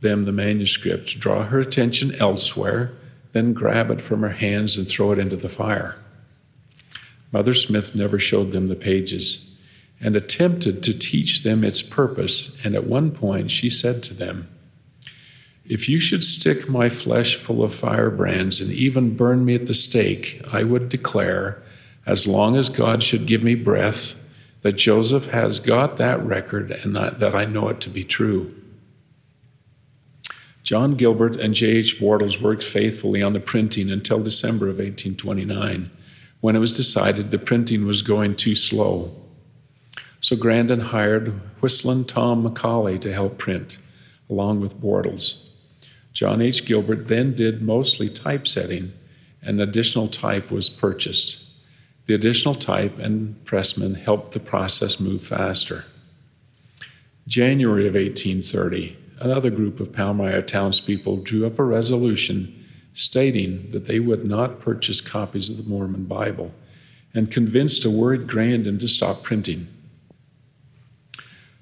them 0.00 0.24
the 0.24 0.32
manuscript, 0.32 1.18
draw 1.18 1.44
her 1.44 1.60
attention 1.60 2.14
elsewhere, 2.16 2.92
then 3.32 3.52
grab 3.52 3.90
it 3.90 4.00
from 4.00 4.22
her 4.22 4.30
hands 4.30 4.76
and 4.76 4.88
throw 4.88 5.12
it 5.12 5.18
into 5.18 5.36
the 5.36 5.48
fire. 5.48 5.96
Mother 7.32 7.54
Smith 7.54 7.94
never 7.94 8.18
showed 8.18 8.52
them 8.52 8.66
the 8.66 8.76
pages 8.76 9.46
and 10.00 10.16
attempted 10.16 10.82
to 10.82 10.98
teach 10.98 11.42
them 11.42 11.62
its 11.62 11.82
purpose, 11.82 12.64
and 12.64 12.74
at 12.74 12.86
one 12.86 13.10
point 13.10 13.50
she 13.50 13.70
said 13.70 14.02
to 14.02 14.14
them, 14.14 14.48
If 15.70 15.88
you 15.88 16.00
should 16.00 16.24
stick 16.24 16.68
my 16.68 16.88
flesh 16.88 17.36
full 17.36 17.62
of 17.62 17.72
firebrands 17.72 18.60
and 18.60 18.72
even 18.72 19.14
burn 19.14 19.44
me 19.44 19.54
at 19.54 19.68
the 19.68 19.72
stake, 19.72 20.42
I 20.52 20.64
would 20.64 20.88
declare, 20.88 21.62
as 22.04 22.26
long 22.26 22.56
as 22.56 22.68
God 22.68 23.04
should 23.04 23.24
give 23.26 23.44
me 23.44 23.54
breath, 23.54 24.20
that 24.62 24.72
Joseph 24.72 25.30
has 25.30 25.60
got 25.60 25.96
that 25.96 26.20
record 26.24 26.72
and 26.72 26.96
that 26.96 27.36
I 27.36 27.44
know 27.44 27.68
it 27.68 27.80
to 27.82 27.88
be 27.88 28.02
true. 28.02 28.52
John 30.64 30.96
Gilbert 30.96 31.36
and 31.36 31.54
J.H. 31.54 32.00
Bortles 32.00 32.42
worked 32.42 32.64
faithfully 32.64 33.22
on 33.22 33.32
the 33.32 33.38
printing 33.38 33.92
until 33.92 34.20
December 34.20 34.66
of 34.66 34.78
1829, 34.78 35.88
when 36.40 36.56
it 36.56 36.58
was 36.58 36.76
decided 36.76 37.30
the 37.30 37.38
printing 37.38 37.86
was 37.86 38.02
going 38.02 38.34
too 38.34 38.56
slow. 38.56 39.14
So 40.20 40.34
Grandin 40.34 40.80
hired 40.80 41.28
Whistling 41.62 42.06
Tom 42.06 42.42
Macaulay 42.42 42.98
to 42.98 43.12
help 43.12 43.38
print, 43.38 43.78
along 44.28 44.60
with 44.60 44.80
Bortles. 44.80 45.46
John 46.12 46.42
H. 46.42 46.64
Gilbert 46.64 47.08
then 47.08 47.34
did 47.34 47.62
mostly 47.62 48.08
typesetting, 48.08 48.92
and 49.42 49.60
additional 49.60 50.08
type 50.08 50.50
was 50.50 50.68
purchased. 50.68 51.46
The 52.06 52.14
additional 52.14 52.54
type 52.54 52.98
and 52.98 53.42
pressman 53.44 53.94
helped 53.94 54.32
the 54.32 54.40
process 54.40 54.98
move 54.98 55.22
faster. 55.22 55.84
January 57.26 57.86
of 57.86 57.94
1830, 57.94 58.96
another 59.20 59.50
group 59.50 59.78
of 59.78 59.92
Palmyra 59.92 60.42
townspeople 60.42 61.18
drew 61.18 61.46
up 61.46 61.58
a 61.58 61.62
resolution 61.62 62.56
stating 62.92 63.70
that 63.70 63.84
they 63.84 64.00
would 64.00 64.24
not 64.24 64.58
purchase 64.58 65.00
copies 65.00 65.48
of 65.48 65.56
the 65.56 65.70
Mormon 65.70 66.04
Bible 66.04 66.52
and 67.14 67.30
convinced 67.30 67.84
a 67.84 67.90
worried 67.90 68.26
Grandin 68.26 68.78
to 68.78 68.88
stop 68.88 69.22
printing. 69.22 69.68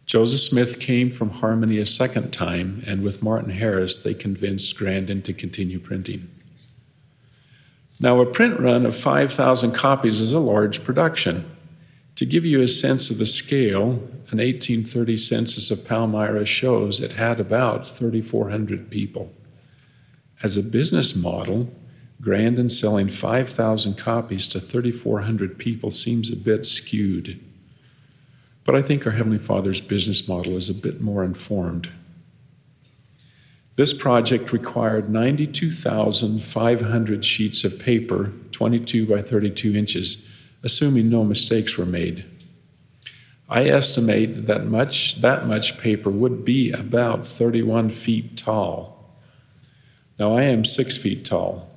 Joseph 0.09 0.41
Smith 0.41 0.81
came 0.81 1.11
from 1.11 1.29
Harmony 1.29 1.77
a 1.77 1.85
second 1.85 2.33
time, 2.33 2.83
and 2.87 3.03
with 3.03 3.23
Martin 3.23 3.51
Harris, 3.51 4.03
they 4.03 4.15
convinced 4.15 4.79
Grandin 4.79 5.21
to 5.21 5.35
continue 5.35 5.79
printing. 5.79 6.31
Now, 8.01 8.19
a 8.21 8.25
print 8.25 8.59
run 8.59 8.87
of 8.87 8.97
5,000 8.97 9.73
copies 9.73 10.23
is 10.23 10.33
a 10.33 10.39
large 10.39 10.83
production. 10.83 11.45
To 12.15 12.25
give 12.25 12.47
you 12.47 12.63
a 12.63 12.69
sense 12.69 13.11
of 13.11 13.19
the 13.19 13.27
scale, 13.27 14.01
an 14.31 14.39
1830 14.39 15.19
census 15.19 15.71
of 15.71 15.87
Palmyra 15.87 16.47
shows 16.47 17.01
it 17.01 17.13
had 17.13 17.39
about 17.39 17.87
3,400 17.87 18.91
people. 18.91 19.31
As 20.43 20.57
a 20.57 20.63
business 20.63 21.15
model, 21.15 21.71
Grandin 22.23 22.71
selling 22.71 23.09
5,000 23.09 23.99
copies 23.99 24.49
to 24.49 24.59
3,400 24.59 25.59
people 25.59 25.91
seems 25.91 26.33
a 26.33 26.37
bit 26.37 26.65
skewed. 26.65 27.45
But 28.69 28.77
I 28.77 28.83
think 28.83 29.07
our 29.07 29.13
Heavenly 29.13 29.39
Father's 29.39 29.81
business 29.81 30.29
model 30.29 30.55
is 30.55 30.69
a 30.69 30.75
bit 30.75 31.01
more 31.01 31.25
informed. 31.25 31.89
This 33.77 33.99
project 33.99 34.53
required 34.53 35.09
92,500 35.09 37.25
sheets 37.25 37.65
of 37.65 37.79
paper, 37.79 38.31
22 38.53 39.07
by 39.07 39.23
32 39.23 39.75
inches, 39.75 40.29
assuming 40.63 41.09
no 41.09 41.25
mistakes 41.25 41.79
were 41.79 41.87
made. 41.87 42.27
I 43.49 43.65
estimate 43.65 44.45
that 44.49 44.67
much, 44.67 45.23
that 45.23 45.47
much 45.47 45.81
paper 45.81 46.11
would 46.11 46.45
be 46.45 46.71
about 46.71 47.25
31 47.25 47.89
feet 47.89 48.37
tall. 48.37 49.17
Now, 50.19 50.37
I 50.37 50.43
am 50.43 50.67
six 50.67 50.99
feet 50.99 51.25
tall. 51.25 51.71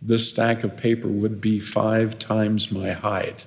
This 0.00 0.32
stack 0.32 0.64
of 0.64 0.78
paper 0.78 1.08
would 1.08 1.42
be 1.42 1.60
five 1.60 2.18
times 2.18 2.72
my 2.72 2.92
height. 2.92 3.46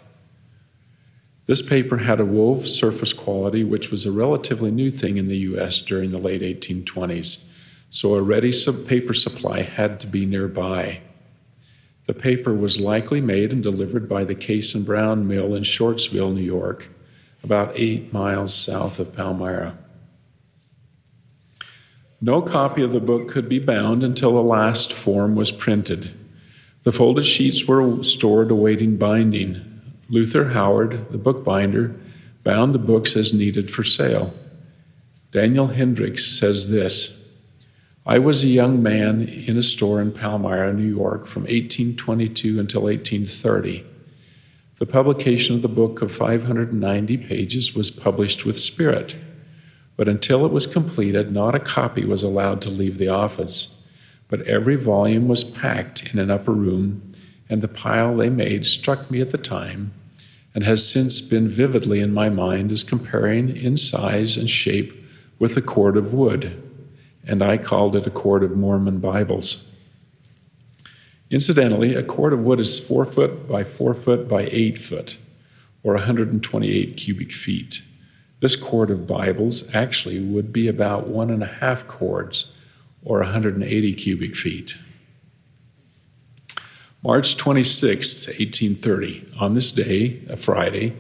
This 1.46 1.68
paper 1.68 1.98
had 1.98 2.20
a 2.20 2.26
wove 2.26 2.68
surface 2.68 3.12
quality, 3.12 3.64
which 3.64 3.92
was 3.92 4.06
a 4.06 4.12
relatively 4.12 4.72
new 4.72 4.90
thing 4.90 5.18
in 5.18 5.28
the 5.28 5.38
US 5.38 5.82
during 5.82 6.12
the 6.12 6.18
late 6.18 6.42
1820s, 6.42 7.52
so 7.90 8.16
a 8.16 8.22
ready 8.22 8.54
paper 8.88 9.14
supply 9.14 9.62
had 9.62 10.00
to 10.00 10.08
be 10.08 10.26
nearby. 10.26 11.02
The 12.06 12.14
paper 12.14 12.54
was 12.54 12.80
likely 12.80 13.22
made 13.22 13.54
and 13.54 13.64
delivered 13.64 14.10
by 14.10 14.24
the 14.24 14.36
Case 14.36 14.76
and 14.76 14.86
Brown 14.86 15.28
Mill 15.28 15.56
in 15.56 15.64
Shortsville, 15.64 16.34
New 16.34 16.42
York, 16.42 16.90
about 17.44 17.74
eight 17.76 18.12
miles 18.14 18.54
south 18.54 19.00
of 19.00 19.16
Palmyra. 19.16 19.78
No 22.22 22.42
copy 22.42 22.82
of 22.82 22.94
the 22.94 23.02
book 23.02 23.28
could 23.28 23.50
be 23.50 23.60
bound 23.60 24.02
until 24.02 24.34
the 24.34 24.42
last 24.42 24.94
form 24.94 25.36
was 25.36 25.52
printed. 25.52 26.12
The 26.84 26.94
folded 26.94 27.26
sheets 27.26 27.68
were 27.68 28.02
stored 28.04 28.50
awaiting 28.50 28.96
binding. 28.96 29.73
Luther 30.14 30.50
Howard, 30.50 31.12
the 31.12 31.18
bookbinder, 31.18 31.96
bound 32.44 32.76
the 32.76 32.80
books 32.80 33.16
as 33.16 33.34
needed 33.34 33.72
for 33.72 33.84
sale. 33.84 34.32
Daniel 35.32 35.70
Hendrix 35.70 36.24
says 36.38 36.70
this 36.70 37.36
I 38.06 38.20
was 38.20 38.44
a 38.44 38.48
young 38.48 38.84
man 38.84 39.24
in 39.24 39.58
a 39.58 39.64
store 39.64 40.00
in 40.00 40.12
Palmyra, 40.12 40.72
New 40.72 40.84
York, 40.84 41.26
from 41.26 41.46
1822 41.46 42.60
until 42.60 42.84
1830. 42.84 43.84
The 44.78 44.86
publication 44.86 45.56
of 45.56 45.64
the 45.64 45.68
book 45.68 46.04
of 46.04 46.12
590 46.12 47.18
pages 47.18 47.76
was 47.76 47.90
published 47.90 48.46
with 48.46 48.60
spirit, 48.60 49.16
but 49.98 50.08
until 50.08 50.46
it 50.46 50.52
was 50.52 50.72
completed, 50.72 51.32
not 51.32 51.56
a 51.56 51.60
copy 51.60 52.06
was 52.06 52.22
allowed 52.22 52.62
to 52.62 52.70
leave 52.70 53.00
the 53.00 53.10
office. 53.10 53.92
But 54.28 54.42
every 54.42 54.76
volume 54.76 55.28
was 55.28 55.44
packed 55.44 56.14
in 56.14 56.20
an 56.20 56.30
upper 56.30 56.54
room 56.54 57.14
and 57.50 57.64
the 57.64 57.68
pile 57.68 58.16
they 58.16 58.30
made 58.30 58.68
struck 58.68 59.10
me 59.10 59.20
at 59.20 59.32
the 59.32 59.40
time 59.40 59.92
and 60.54 60.64
has 60.64 60.88
since 60.88 61.22
been 61.22 61.48
vividly 61.48 62.00
in 62.00 62.14
my 62.14 62.30
mind 62.30 62.72
as 62.72 62.84
comparing 62.84 63.56
in 63.56 63.78
size 63.78 64.38
and 64.38 64.50
shape 64.50 64.94
with 65.40 65.58
a 65.58 65.62
cord 65.62 65.98
of 65.98 66.14
wood, 66.14 66.62
and 67.26 67.42
I 67.42 67.58
called 67.58 67.96
it 67.96 68.06
a 68.06 68.12
cord 68.12 68.44
of 68.44 68.56
Mormon 68.56 69.00
Bibles. 69.00 69.78
Incidentally, 71.30 71.96
a 71.96 72.04
cord 72.04 72.34
of 72.34 72.46
wood 72.46 72.60
is 72.60 72.86
four 72.86 73.06
foot 73.06 73.48
by 73.48 73.64
four 73.64 73.94
foot 73.94 74.28
by 74.28 74.48
eight 74.52 74.78
foot, 74.78 75.18
or 75.82 75.94
128 75.96 76.96
cubic 76.98 77.32
feet. 77.32 77.84
This 78.40 78.56
cord 78.56 78.92
of 78.92 79.08
Bibles 79.08 79.74
actually 79.74 80.20
would 80.20 80.54
be 80.54 80.68
about 80.68 81.08
one 81.08 81.30
and 81.30 81.42
a 81.42 81.48
half 81.48 81.88
cords, 81.88 82.58
or 83.04 83.20
180 83.20 83.94
cubic 83.96 84.36
feet. 84.36 84.76
March 87.06 87.36
26, 87.36 88.28
1830. 88.28 89.26
On 89.38 89.56
this 89.56 89.74
day, 89.74 90.22
a 90.30 90.38
Friday, 90.38 90.94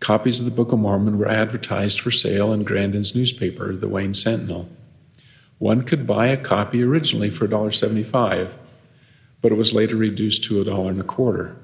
copies 0.00 0.40
of 0.40 0.46
the 0.46 0.50
Book 0.50 0.72
of 0.72 0.80
Mormon 0.80 1.16
were 1.16 1.28
advertised 1.28 2.00
for 2.00 2.10
sale 2.10 2.52
in 2.52 2.64
Grandin's 2.64 3.14
newspaper, 3.14 3.72
the 3.76 3.86
Wayne 3.86 4.14
Sentinel. 4.14 4.68
One 5.58 5.82
could 5.82 6.08
buy 6.08 6.26
a 6.26 6.36
copy 6.36 6.82
originally 6.82 7.30
for 7.30 7.46
$1.75, 7.46 8.50
but 9.40 9.52
it 9.52 9.54
was 9.54 9.72
later 9.72 9.94
reduced 9.94 10.42
to 10.44 10.60
a 10.60 10.64
dollar 10.64 10.90
and 10.90 11.00
a 11.00 11.04
quarter. 11.04 11.56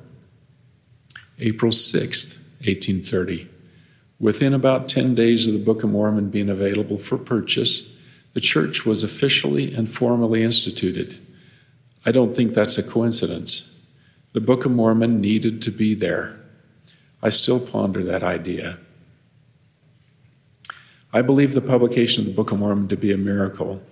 April 1.41 1.73
6, 1.73 2.59
1830. 2.65 3.49
Within 4.21 4.55
about 4.55 4.89
10 4.89 5.17
days 5.17 5.49
of 5.49 5.53
the 5.53 5.65
Book 5.65 5.83
of 5.83 5.91
Mormon 5.91 6.31
being 6.31 6.49
available 6.49 6.97
for 6.97 7.19
purchase, 7.19 7.99
the 8.35 8.41
church 8.41 8.87
was 8.87 9.03
officially 9.03 9.75
and 9.75 9.91
formally 9.91 10.45
instituted. 10.45 11.19
I 12.07 12.13
don't 12.13 12.37
think 12.37 12.55
that's 12.55 12.79
a 12.79 12.89
coincidence. 12.89 13.70
The 14.33 14.41
Book 14.41 14.65
of 14.65 14.71
Mormon 14.71 15.21
needed 15.21 15.61
to 15.63 15.73
be 15.73 15.93
there. 15.95 16.39
I 17.21 17.31
still 17.31 17.59
ponder 17.59 18.05
that 18.05 18.23
idea. 18.23 18.79
I 21.13 21.21
believe 21.23 21.53
the 21.53 21.61
publication 21.61 22.23
of 22.23 22.29
the 22.29 22.35
Book 22.35 22.53
of 22.53 22.61
Mormon 22.61 22.87
to 22.89 22.97
be 22.97 23.13
a 23.13 23.19
miracle. 23.19 23.83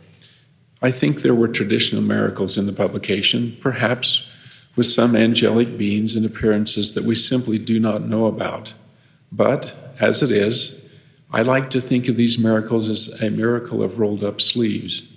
I 0.81 0.93
think 0.93 1.23
there 1.23 1.35
were 1.35 1.49
traditional 1.49 2.03
miracles 2.03 2.57
in 2.57 2.67
the 2.67 2.73
publication, 2.73 3.57
perhaps 3.61 4.33
with 4.77 4.87
some 4.87 5.17
angelic 5.17 5.77
beings 5.77 6.15
and 6.15 6.25
appearances 6.25 6.95
that 6.95 7.03
we 7.03 7.17
simply 7.17 7.59
do 7.59 7.81
not 7.81 8.03
know 8.03 8.27
about. 8.27 8.75
But, 9.33 9.75
as 9.99 10.23
it 10.23 10.31
is, 10.31 10.97
I 11.33 11.43
like 11.43 11.69
to 11.71 11.81
think 11.81 12.07
of 12.07 12.17
these 12.17 12.39
miracles 12.39 12.89
as 12.89 13.21
a 13.21 13.29
miracle 13.29 13.83
of 13.83 13.99
rolled 13.99 14.23
up 14.23 14.41
sleeves. 14.41 15.13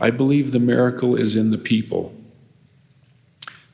I 0.00 0.10
believe 0.10 0.50
the 0.50 0.58
miracle 0.58 1.14
is 1.14 1.36
in 1.36 1.52
the 1.52 1.58
people. 1.58 2.12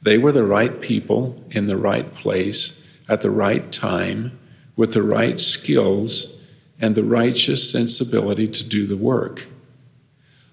They 0.09 0.17
were 0.17 0.33
the 0.33 0.43
right 0.43 0.81
people 0.81 1.39
in 1.51 1.67
the 1.67 1.77
right 1.77 2.15
place 2.15 2.99
at 3.11 3.21
the 3.21 3.31
right 3.31 3.71
time 3.71 4.39
with 4.75 4.95
the 4.95 5.03
right 5.03 5.39
skills 5.39 6.51
and 6.81 6.95
the 6.95 7.05
righteous 7.05 7.71
sensibility 7.71 8.49
to 8.49 8.67
do 8.67 8.87
the 8.87 8.97
work. 8.97 9.49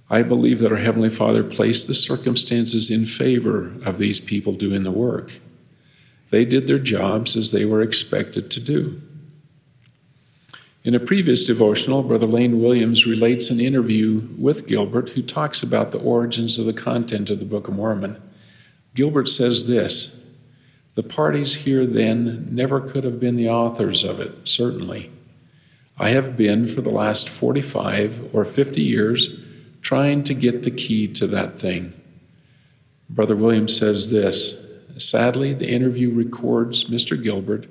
I 0.09 0.23
believe 0.23 0.59
that 0.59 0.73
our 0.73 0.79
Heavenly 0.79 1.09
Father 1.09 1.41
placed 1.41 1.87
the 1.87 1.93
circumstances 1.93 2.91
in 2.91 3.05
favor 3.05 3.73
of 3.85 3.97
these 3.97 4.19
people 4.19 4.51
doing 4.51 4.83
the 4.83 4.91
work. 4.91 5.31
They 6.31 6.43
did 6.43 6.67
their 6.67 6.77
jobs 6.77 7.37
as 7.37 7.53
they 7.53 7.63
were 7.63 7.81
expected 7.81 8.51
to 8.51 8.59
do. 8.59 9.01
In 10.83 10.93
a 10.93 10.99
previous 10.99 11.45
devotional, 11.45 12.03
Brother 12.03 12.27
Lane 12.27 12.61
Williams 12.61 13.07
relates 13.07 13.49
an 13.49 13.61
interview 13.61 14.27
with 14.37 14.67
Gilbert 14.67 15.11
who 15.11 15.21
talks 15.21 15.63
about 15.63 15.93
the 15.93 16.01
origins 16.01 16.57
of 16.57 16.65
the 16.65 16.73
content 16.73 17.29
of 17.29 17.39
the 17.39 17.45
Book 17.45 17.69
of 17.69 17.75
Mormon. 17.75 18.21
Gilbert 18.95 19.27
says 19.29 19.67
this 19.67 20.35
The 20.95 21.03
parties 21.03 21.53
here 21.65 21.85
then 21.85 22.47
never 22.49 22.81
could 22.81 23.03
have 23.03 23.19
been 23.19 23.35
the 23.35 23.49
authors 23.49 24.03
of 24.03 24.19
it, 24.19 24.47
certainly. 24.47 25.11
I 25.99 26.09
have 26.09 26.35
been 26.35 26.65
for 26.67 26.81
the 26.81 26.89
last 26.89 27.29
45 27.29 28.33
or 28.33 28.43
50 28.43 28.81
years 28.81 29.41
trying 29.81 30.23
to 30.23 30.33
get 30.33 30.63
the 30.63 30.71
key 30.71 31.07
to 31.09 31.27
that 31.27 31.59
thing. 31.59 31.93
Brother 33.09 33.35
Williams 33.35 33.77
says 33.77 34.11
this 34.11 34.63
Sadly, 34.97 35.53
the 35.53 35.69
interview 35.69 36.09
records 36.13 36.85
Mr. 36.85 37.21
Gilbert 37.21 37.67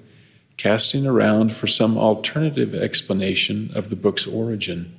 casting 0.56 1.06
around 1.06 1.52
for 1.52 1.66
some 1.66 1.96
alternative 1.96 2.74
explanation 2.74 3.70
of 3.74 3.88
the 3.88 3.96
book's 3.96 4.26
origin, 4.26 4.94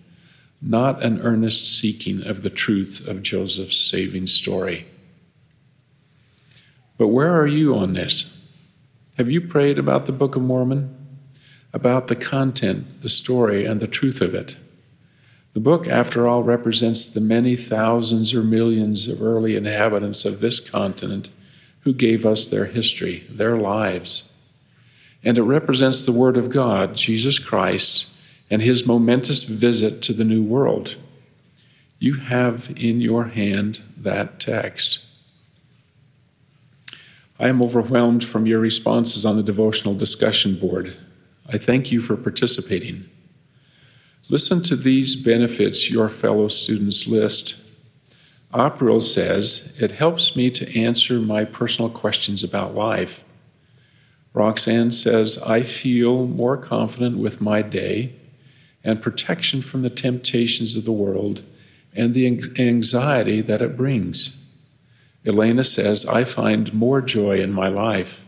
not 0.61 1.03
an 1.03 1.21
earnest 1.21 1.79
seeking 1.79 2.25
of 2.25 2.41
the 2.41 2.49
truth 2.49 3.07
of 3.07 3.21
Joseph's 3.21 3.79
saving 3.79 4.27
story. 4.27 4.87
But 6.97 7.07
where 7.07 7.33
are 7.39 7.47
you 7.47 7.75
on 7.75 7.93
this? 7.93 8.31
Have 9.17 9.29
you 9.29 9.41
prayed 9.41 9.77
about 9.77 10.05
the 10.05 10.11
Book 10.11 10.35
of 10.35 10.41
Mormon? 10.41 10.95
About 11.73 12.07
the 12.07 12.15
content, 12.15 13.01
the 13.01 13.09
story, 13.09 13.65
and 13.65 13.81
the 13.81 13.87
truth 13.87 14.21
of 14.21 14.33
it? 14.33 14.55
The 15.53 15.59
book, 15.59 15.87
after 15.87 16.27
all, 16.27 16.43
represents 16.43 17.11
the 17.11 17.21
many 17.21 17.55
thousands 17.55 18.33
or 18.33 18.43
millions 18.43 19.07
of 19.07 19.21
early 19.21 19.55
inhabitants 19.55 20.25
of 20.25 20.39
this 20.39 20.59
continent 20.59 21.29
who 21.81 21.93
gave 21.93 22.25
us 22.25 22.47
their 22.47 22.65
history, 22.65 23.23
their 23.29 23.57
lives 23.57 24.33
and 25.25 25.39
it 25.39 25.43
represents 25.43 26.05
the 26.05 26.11
Word 26.11 26.37
of 26.37 26.51
God, 26.51 26.95
Jesus 26.95 27.39
Christ, 27.39 28.11
and 28.49 28.61
his 28.61 28.85
momentous 28.85 29.41
visit 29.41 30.03
to 30.03 30.13
the 30.13 30.23
New 30.23 30.43
World. 30.43 30.97
You 31.97 32.13
have 32.15 32.71
in 32.77 33.01
your 33.01 33.25
hand 33.25 33.81
that 33.97 34.39
text. 34.39 35.03
I 37.37 37.49
am 37.49 37.61
overwhelmed 37.61 38.23
from 38.23 38.45
your 38.45 38.59
responses 38.59 39.25
on 39.25 39.35
the 39.35 39.43
devotional 39.43 39.93
discussion 39.93 40.55
board. 40.55 40.97
I 41.47 41.57
thank 41.57 41.91
you 41.91 41.99
for 41.99 42.15
participating. 42.15 43.09
Listen 44.29 44.63
to 44.63 44.75
these 44.75 45.21
benefits 45.21 45.91
your 45.91 46.09
fellow 46.09 46.47
students 46.47 47.07
list. 47.07 47.61
April 48.55 49.01
says, 49.01 49.75
It 49.79 49.91
helps 49.91 50.35
me 50.35 50.49
to 50.51 50.79
answer 50.79 51.19
my 51.19 51.43
personal 51.43 51.89
questions 51.89 52.43
about 52.43 52.73
life. 52.73 53.23
Roxanne 54.33 54.91
says, 54.91 55.41
I 55.43 55.61
feel 55.61 56.27
more 56.27 56.57
confident 56.57 57.17
with 57.17 57.41
my 57.41 57.61
day 57.61 58.13
and 58.83 59.01
protection 59.01 59.61
from 59.61 59.81
the 59.81 59.89
temptations 59.89 60.75
of 60.75 60.85
the 60.85 60.91
world 60.91 61.41
and 61.93 62.13
the 62.13 62.27
anxiety 62.27 63.41
that 63.41 63.61
it 63.61 63.75
brings. 63.75 64.44
Elena 65.25 65.63
says, 65.63 66.05
I 66.05 66.23
find 66.23 66.73
more 66.73 67.01
joy 67.01 67.39
in 67.39 67.51
my 67.51 67.67
life. 67.67 68.27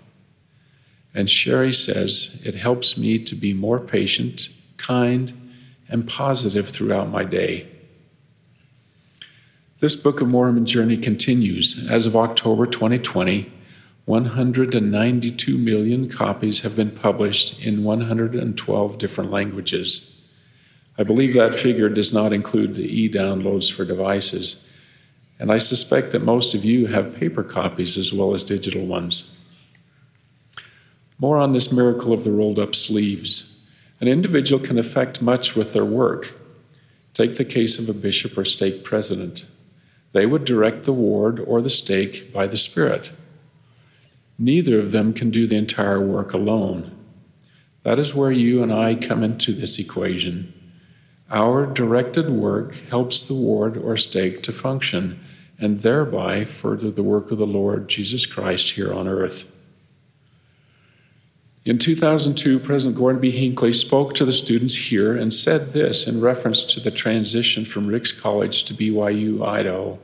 And 1.14 1.30
Sherry 1.30 1.74
says, 1.74 2.42
it 2.46 2.56
helps 2.56 2.98
me 2.98 3.20
to 3.20 3.36
be 3.36 3.54
more 3.54 3.80
patient, 3.80 4.50
kind, 4.78 5.34
and 5.90 6.08
positive 6.08 6.70
throughout 6.70 7.10
my 7.10 7.24
day. 7.24 7.68
This 9.80 9.96
Book 10.02 10.22
of 10.22 10.28
Mormon 10.28 10.66
journey 10.66 10.98
continues. 10.98 11.88
As 11.90 12.08
of 12.08 12.16
October 12.16 12.66
2020, 12.66 13.52
192 14.06 15.58
million 15.58 16.10
copies 16.10 16.62
have 16.62 16.76
been 16.76 16.90
published 16.90 17.64
in 17.64 17.84
112 17.84 18.98
different 18.98 19.30
languages. 19.30 20.28
I 20.98 21.04
believe 21.04 21.36
that 21.36 21.54
figure 21.54 21.90
does 21.90 22.14
not 22.14 22.34
include 22.34 22.74
the 22.74 23.02
e 23.02 23.08
downloads 23.08 23.72
for 23.72 23.86
devices, 23.86 24.67
and 25.40 25.52
I 25.52 25.58
suspect 25.58 26.12
that 26.12 26.24
most 26.24 26.56
of 26.56 26.66
you 26.66 26.88
have 26.88 27.16
paper 27.16 27.44
copies 27.44 27.98
as 27.98 28.12
well 28.12 28.34
as 28.34 28.44
digital 28.44 28.86
ones. 28.86 29.34
More 31.20 31.38
on 31.38 31.54
this 31.54 31.72
miracle 31.72 32.14
of 32.14 32.24
the 32.24 32.32
rolled 32.32 32.60
up 32.60 32.76
sleeves. 32.76 33.68
An 34.00 34.08
individual 34.08 34.64
can 34.64 34.78
effect 34.78 35.22
much 35.22 35.56
with 35.56 35.74
their 35.74 35.86
work. 35.86 36.34
Take 37.14 37.38
the 37.38 37.46
case 37.46 37.82
of 37.82 37.96
a 37.96 38.00
bishop 38.00 38.38
or 38.38 38.46
stake 38.46 38.84
president. 38.84 39.46
They 40.12 40.26
would 40.26 40.46
direct 40.46 40.84
the 40.84 40.94
ward 40.94 41.40
or 41.40 41.62
the 41.62 41.70
stake 41.70 42.32
by 42.32 42.48
the 42.48 42.58
Spirit. 42.58 43.12
Neither 44.40 44.80
of 44.80 44.92
them 44.92 45.14
can 45.14 45.32
do 45.32 45.48
the 45.48 45.58
entire 45.58 46.00
work 46.00 46.34
alone. 46.34 46.96
That 47.84 47.98
is 47.98 48.14
where 48.14 48.32
you 48.32 48.62
and 48.62 48.72
I 48.72 48.96
come 48.96 49.24
into 49.24 49.52
this 49.52 49.80
equation. 49.80 50.54
Our 51.30 51.66
directed 51.66 52.30
work 52.30 52.76
helps 52.90 53.28
the 53.28 53.34
ward 53.34 53.76
or 53.78 53.98
stake 53.98 54.44
to 54.44 54.52
function 54.52 55.20
and 55.60 55.82
thereby 55.82 56.44
further 56.46 56.92
the 56.92 57.04
work 57.04 57.32
of 57.32 57.38
the 57.38 57.48
Lord 57.48 57.90
Jesus 57.90 58.26
Christ 58.26 58.72
here 58.72 58.94
on 58.94 59.08
earth. 59.08 59.54
In 61.66 61.78
2002, 61.78 62.60
President 62.60 62.98
Gordon 62.98 63.20
B. 63.20 63.30
Hinckley 63.30 63.74
spoke 63.74 64.16
to 64.16 64.24
the 64.24 64.32
students 64.32 64.90
here 64.90 65.18
and 65.18 65.34
said 65.34 65.74
this 65.74 66.08
in 66.08 66.22
reference 66.22 66.64
to 66.64 66.80
the 66.80 66.92
transition 66.92 67.66
from 67.66 67.88
Ricks 67.88 68.18
College 68.18 68.64
to 68.66 68.74
BYU, 68.74 69.46
Idaho, 69.46 70.00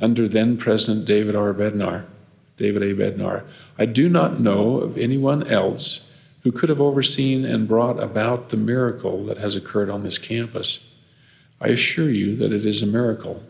under 0.00 0.28
then 0.28 0.56
President 0.56 1.04
David 1.06 1.34
R. 1.34 1.52
Bednar. 1.52 2.04
David 2.56 2.82
A. 2.82 2.94
Bednar. 2.94 3.44
I 3.76 3.86
do 3.86 4.08
not 4.08 4.38
know 4.38 4.78
of 4.78 4.96
anyone 4.96 5.44
else 5.48 6.07
who 6.48 6.52
could 6.52 6.70
have 6.70 6.80
overseen 6.80 7.44
and 7.44 7.68
brought 7.68 8.02
about 8.02 8.48
the 8.48 8.56
miracle 8.56 9.22
that 9.22 9.36
has 9.36 9.54
occurred 9.54 9.90
on 9.90 10.02
this 10.02 10.16
campus. 10.16 10.98
I 11.60 11.68
assure 11.68 12.08
you 12.08 12.34
that 12.36 12.54
it 12.54 12.64
is 12.64 12.80
a 12.80 12.86
miracle. 12.86 13.42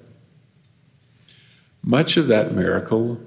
Much 1.81 2.17
of 2.17 2.27
that 2.27 2.53
miracle 2.53 3.21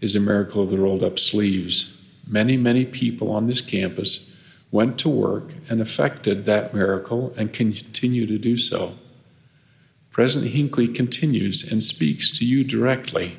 is 0.00 0.16
a 0.16 0.20
miracle 0.20 0.62
of 0.62 0.70
the 0.70 0.78
rolled 0.78 1.04
up 1.04 1.18
sleeves. 1.18 2.02
Many, 2.26 2.56
many 2.56 2.86
people 2.86 3.30
on 3.30 3.46
this 3.46 3.60
campus 3.60 4.34
went 4.70 4.98
to 5.00 5.10
work 5.10 5.52
and 5.68 5.82
effected 5.82 6.46
that 6.46 6.72
miracle 6.72 7.34
and 7.36 7.52
continue 7.52 8.26
to 8.26 8.38
do 8.38 8.56
so. 8.56 8.94
President 10.10 10.52
Hinckley 10.52 10.88
continues 10.88 11.70
and 11.70 11.82
speaks 11.82 12.38
to 12.38 12.46
you 12.46 12.64
directly. 12.64 13.36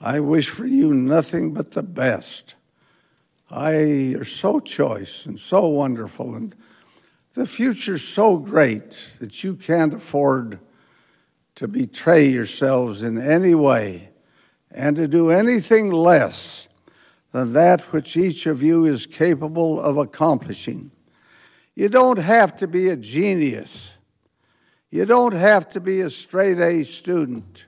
I 0.00 0.20
wish 0.20 0.48
for 0.48 0.66
you 0.66 0.94
nothing 0.94 1.52
but 1.52 1.72
the 1.72 1.82
best. 1.82 2.54
I 3.54 4.16
are 4.18 4.24
so 4.24 4.58
choice 4.58 5.26
and 5.26 5.38
so 5.38 5.68
wonderful, 5.68 6.34
and 6.34 6.52
the 7.34 7.46
future's 7.46 8.02
so 8.02 8.36
great 8.36 8.98
that 9.20 9.44
you 9.44 9.54
can't 9.54 9.94
afford 9.94 10.58
to 11.54 11.68
betray 11.68 12.26
yourselves 12.26 13.04
in 13.04 13.16
any 13.16 13.54
way 13.54 14.10
and 14.72 14.96
to 14.96 15.06
do 15.06 15.30
anything 15.30 15.92
less 15.92 16.66
than 17.30 17.52
that 17.52 17.92
which 17.92 18.16
each 18.16 18.46
of 18.46 18.60
you 18.60 18.86
is 18.86 19.06
capable 19.06 19.80
of 19.80 19.98
accomplishing. 19.98 20.90
You 21.76 21.88
don't 21.88 22.18
have 22.18 22.56
to 22.56 22.66
be 22.66 22.88
a 22.88 22.96
genius. 22.96 23.92
You 24.90 25.04
don't 25.04 25.34
have 25.34 25.68
to 25.70 25.80
be 25.80 26.00
a 26.00 26.10
straight 26.10 26.58
A 26.58 26.82
student. 26.82 27.66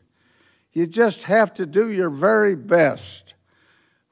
You 0.72 0.88
just 0.88 1.22
have 1.24 1.54
to 1.54 1.64
do 1.64 1.92
your 1.92 2.10
very 2.10 2.56
best. 2.56 3.34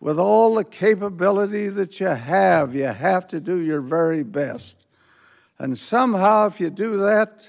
With 0.05 0.19
all 0.19 0.57
the 0.57 0.65
capability 0.65 1.69
that 1.69 1.99
you 1.99 2.09
have, 2.09 2.75
you 2.75 2.85
have 2.85 3.27
to 3.29 3.41
do 3.41 3.59
your 3.59 3.81
very 3.81 4.23
best. 4.23 4.87
And 5.59 5.79
somehow, 5.79 6.47
if 6.47 6.61
you 6.61 6.69
do 6.69 6.99
that, 6.99 7.49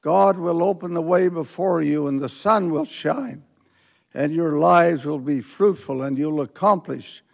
God 0.00 0.38
will 0.38 0.62
open 0.62 0.94
the 0.94 1.02
way 1.02 1.26
before 1.26 1.82
you 1.82 2.06
and 2.06 2.22
the 2.22 2.28
sun 2.28 2.70
will 2.70 2.84
shine, 2.84 3.42
and 4.14 4.32
your 4.32 4.60
lives 4.60 5.04
will 5.04 5.18
be 5.18 5.40
fruitful, 5.40 6.02
and 6.02 6.16
you'll 6.16 6.40
accomplish 6.40 7.24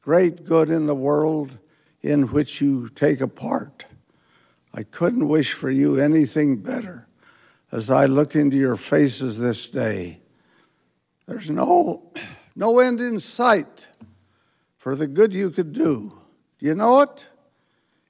great 0.00 0.44
good 0.44 0.70
in 0.70 0.86
the 0.86 0.94
world 0.94 1.58
in 2.00 2.28
which 2.28 2.60
you 2.60 2.88
take 2.90 3.20
a 3.20 3.26
part. 3.26 3.84
I 4.72 4.84
couldn't 4.84 5.26
wish 5.26 5.54
for 5.54 5.72
you 5.72 5.96
anything 5.96 6.58
better 6.58 7.08
as 7.72 7.90
I 7.90 8.06
look 8.06 8.36
into 8.36 8.58
your 8.58 8.76
faces 8.76 9.38
this 9.38 9.68
day. 9.68 10.20
There's 11.26 11.50
no, 11.50 12.12
no 12.58 12.80
end 12.80 13.00
in 13.00 13.20
sight 13.20 13.86
for 14.76 14.96
the 14.96 15.06
good 15.06 15.32
you 15.32 15.48
could 15.48 15.72
do. 15.72 16.12
Do 16.58 16.66
you 16.66 16.74
know 16.74 17.02
it? 17.02 17.24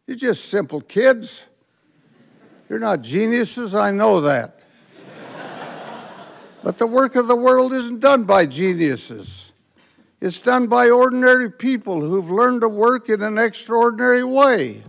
You're 0.07 0.17
just 0.17 0.47
simple 0.47 0.81
kids. 0.81 1.43
You're 2.67 2.79
not 2.79 3.03
geniuses, 3.03 3.75
I 3.75 3.91
know 3.91 4.23
that. 4.23 4.59
but 6.63 6.79
the 6.79 6.87
work 6.87 7.15
of 7.15 7.29
the 7.29 7.37
world 7.37 7.75
isn't 7.75 8.01
done 8.01 8.25
by 8.25 8.47
geniuses. 8.47 9.53
It's 10.19 10.41
done 10.41 10.67
by 10.67 10.89
ordinary 10.89 11.53
people 11.53 12.01
who've 12.01 12.31
learned 12.31 12.63
to 12.63 12.71
work 12.71 13.11
in 13.11 13.21
an 13.21 13.37
extraordinary 13.37 14.25
way. 14.25 14.83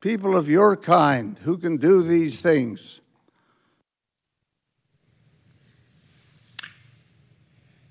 People 0.00 0.36
of 0.36 0.48
your 0.48 0.76
kind 0.76 1.38
who 1.44 1.56
can 1.56 1.76
do 1.76 2.02
these 2.02 2.40
things. 2.40 3.00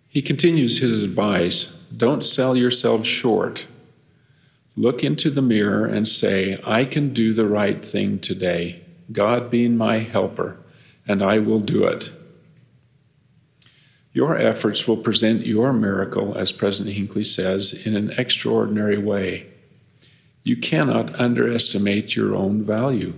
He 0.09 0.21
continues 0.21 0.79
his 0.79 1.03
advice 1.03 1.77
don't 1.95 2.23
sell 2.23 2.55
yourselves 2.55 3.07
short. 3.07 3.65
Look 4.75 5.03
into 5.03 5.29
the 5.29 5.41
mirror 5.41 5.85
and 5.85 6.07
say, 6.07 6.59
I 6.65 6.85
can 6.85 7.13
do 7.13 7.33
the 7.33 7.47
right 7.47 7.83
thing 7.83 8.19
today, 8.19 8.83
God 9.11 9.49
being 9.49 9.77
my 9.77 9.99
helper, 9.99 10.59
and 11.07 11.23
I 11.23 11.39
will 11.39 11.59
do 11.59 11.85
it. 11.85 12.11
Your 14.11 14.37
efforts 14.37 14.87
will 14.87 14.97
present 14.97 15.45
your 15.45 15.73
miracle, 15.73 16.37
as 16.37 16.51
President 16.51 16.95
Hinckley 16.95 17.23
says, 17.23 17.85
in 17.85 17.95
an 17.95 18.11
extraordinary 18.17 18.97
way. 18.97 19.47
You 20.43 20.57
cannot 20.57 21.19
underestimate 21.19 22.15
your 22.15 22.35
own 22.35 22.63
value. 22.63 23.13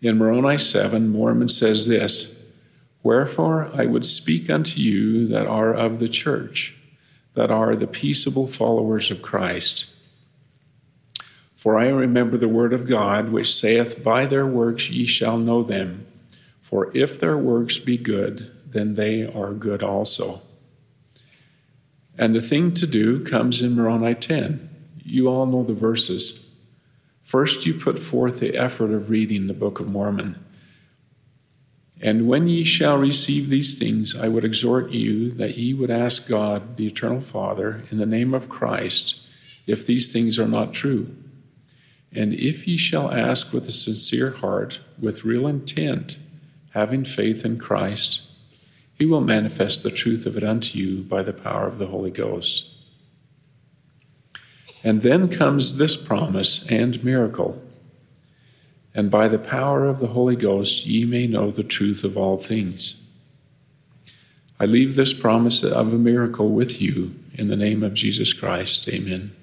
In 0.00 0.18
Moroni 0.18 0.58
7, 0.58 1.08
Mormon 1.08 1.48
says 1.48 1.88
this 1.88 2.43
Wherefore 3.04 3.70
I 3.74 3.84
would 3.84 4.06
speak 4.06 4.48
unto 4.48 4.80
you 4.80 5.28
that 5.28 5.46
are 5.46 5.74
of 5.74 6.00
the 6.00 6.08
church, 6.08 6.74
that 7.34 7.50
are 7.50 7.76
the 7.76 7.86
peaceable 7.86 8.46
followers 8.46 9.10
of 9.10 9.20
Christ. 9.20 9.94
For 11.54 11.78
I 11.78 11.88
remember 11.88 12.38
the 12.38 12.48
word 12.48 12.72
of 12.72 12.88
God, 12.88 13.30
which 13.30 13.54
saith, 13.54 14.02
By 14.02 14.24
their 14.24 14.46
works 14.46 14.90
ye 14.90 15.04
shall 15.04 15.36
know 15.36 15.62
them. 15.62 16.06
For 16.62 16.90
if 16.96 17.20
their 17.20 17.36
works 17.36 17.76
be 17.76 17.98
good, 17.98 18.50
then 18.66 18.94
they 18.94 19.26
are 19.26 19.52
good 19.52 19.82
also. 19.82 20.40
And 22.16 22.34
the 22.34 22.40
thing 22.40 22.72
to 22.72 22.86
do 22.86 23.22
comes 23.22 23.60
in 23.60 23.76
Moroni 23.76 24.14
10. 24.14 24.70
You 25.04 25.28
all 25.28 25.44
know 25.44 25.62
the 25.62 25.74
verses. 25.74 26.50
First, 27.22 27.66
you 27.66 27.74
put 27.74 27.98
forth 27.98 28.40
the 28.40 28.56
effort 28.56 28.92
of 28.92 29.10
reading 29.10 29.46
the 29.46 29.52
Book 29.52 29.78
of 29.78 29.88
Mormon. 29.88 30.42
And 32.04 32.28
when 32.28 32.48
ye 32.48 32.64
shall 32.64 32.98
receive 32.98 33.48
these 33.48 33.78
things, 33.78 34.14
I 34.14 34.28
would 34.28 34.44
exhort 34.44 34.90
you 34.90 35.30
that 35.30 35.56
ye 35.56 35.72
would 35.72 35.90
ask 35.90 36.28
God, 36.28 36.76
the 36.76 36.86
Eternal 36.86 37.22
Father, 37.22 37.82
in 37.90 37.96
the 37.96 38.04
name 38.04 38.34
of 38.34 38.50
Christ, 38.50 39.26
if 39.66 39.86
these 39.86 40.12
things 40.12 40.38
are 40.38 40.46
not 40.46 40.74
true. 40.74 41.16
And 42.12 42.34
if 42.34 42.68
ye 42.68 42.76
shall 42.76 43.10
ask 43.10 43.54
with 43.54 43.66
a 43.68 43.72
sincere 43.72 44.32
heart, 44.32 44.80
with 45.00 45.24
real 45.24 45.46
intent, 45.46 46.18
having 46.74 47.06
faith 47.06 47.42
in 47.42 47.58
Christ, 47.58 48.30
he 48.98 49.06
will 49.06 49.22
manifest 49.22 49.82
the 49.82 49.90
truth 49.90 50.26
of 50.26 50.36
it 50.36 50.44
unto 50.44 50.78
you 50.78 51.02
by 51.04 51.22
the 51.22 51.32
power 51.32 51.66
of 51.66 51.78
the 51.78 51.86
Holy 51.86 52.10
Ghost. 52.10 52.70
And 54.84 55.00
then 55.00 55.28
comes 55.30 55.78
this 55.78 55.96
promise 55.96 56.70
and 56.70 57.02
miracle. 57.02 57.62
And 58.94 59.10
by 59.10 59.28
the 59.28 59.38
power 59.38 59.86
of 59.86 59.98
the 59.98 60.08
Holy 60.08 60.36
Ghost, 60.36 60.86
ye 60.86 61.04
may 61.04 61.26
know 61.26 61.50
the 61.50 61.64
truth 61.64 62.04
of 62.04 62.16
all 62.16 62.38
things. 62.38 63.00
I 64.60 64.66
leave 64.66 64.94
this 64.94 65.12
promise 65.12 65.64
of 65.64 65.92
a 65.92 65.98
miracle 65.98 66.50
with 66.50 66.80
you 66.80 67.16
in 67.34 67.48
the 67.48 67.56
name 67.56 67.82
of 67.82 67.94
Jesus 67.94 68.32
Christ. 68.32 68.88
Amen. 68.88 69.34